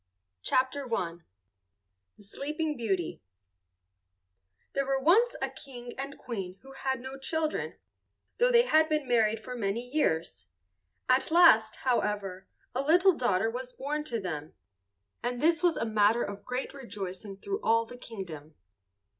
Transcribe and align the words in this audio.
Mother's 0.51 0.87
Nursery 0.87 0.89
Tales 0.89 1.19
THE 2.17 2.23
SLEEPING 2.23 2.75
BEAUTY 2.75 3.21
There 4.73 4.87
were 4.87 4.99
once 4.99 5.35
a 5.43 5.49
King 5.51 5.93
and 5.95 6.17
Queen 6.17 6.57
who 6.63 6.71
had 6.71 6.99
no 6.99 7.19
children, 7.19 7.75
though 8.39 8.51
they 8.51 8.63
had 8.63 8.89
been 8.89 9.07
married 9.07 9.39
for 9.39 9.55
many 9.55 9.81
years. 9.87 10.47
At 11.07 11.29
last, 11.29 11.75
however, 11.75 12.47
a 12.73 12.81
little 12.81 13.13
daughter 13.13 13.51
was 13.51 13.73
born 13.73 14.03
to 14.05 14.19
them, 14.19 14.55
and 15.21 15.39
this 15.39 15.61
was 15.61 15.77
a 15.77 15.85
matter 15.85 16.23
of 16.23 16.45
great 16.45 16.73
rejoicing 16.73 17.37
through 17.37 17.59
all 17.61 17.85
the 17.85 17.95
kingdom. 17.95 18.55